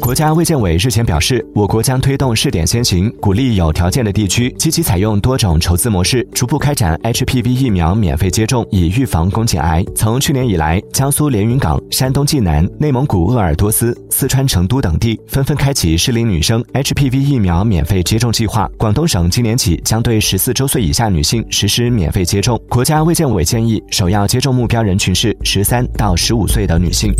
[0.00, 9.84] 国家卫健委日前表示，我国将推动试点先行，鼓励有条件的地区积极采用多种筹资模式，逐步开展 HPV 疫苗免费接种，以预防宫颈癌。
[9.94, 18.68] 从去年以来，江苏连云港、山东济南、内蒙古鄂尔多斯、四川成都等地纷纷开启适龄女生 HPV 疫苗免费接种计划。
[18.78, 22.60] 广东省今年起将对十四周岁以下女性实施免费接种。
[22.68, 27.14] 国家卫健委建议，首要接种目标人群是十三到十五岁的女性。